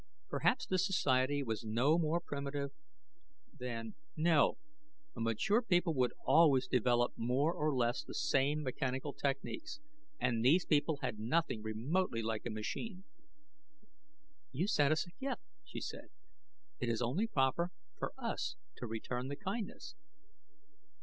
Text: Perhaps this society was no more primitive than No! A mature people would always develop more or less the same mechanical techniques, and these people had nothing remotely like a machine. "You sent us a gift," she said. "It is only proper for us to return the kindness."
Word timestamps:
Perhaps 0.29 0.65
this 0.65 0.83
society 0.83 1.43
was 1.43 1.63
no 1.63 1.99
more 1.99 2.19
primitive 2.19 2.71
than 3.55 3.93
No! 4.15 4.57
A 5.15 5.21
mature 5.21 5.61
people 5.61 5.93
would 5.93 6.11
always 6.25 6.67
develop 6.67 7.13
more 7.15 7.53
or 7.53 7.71
less 7.75 8.03
the 8.03 8.15
same 8.15 8.63
mechanical 8.63 9.13
techniques, 9.13 9.79
and 10.19 10.43
these 10.43 10.65
people 10.65 10.97
had 11.03 11.19
nothing 11.19 11.61
remotely 11.61 12.23
like 12.23 12.47
a 12.47 12.49
machine. 12.49 13.03
"You 14.51 14.67
sent 14.67 14.91
us 14.91 15.05
a 15.05 15.11
gift," 15.23 15.43
she 15.63 15.79
said. 15.81 16.09
"It 16.79 16.89
is 16.89 17.03
only 17.03 17.27
proper 17.27 17.69
for 17.99 18.11
us 18.17 18.55
to 18.77 18.87
return 18.87 19.27
the 19.27 19.35
kindness." 19.35 19.93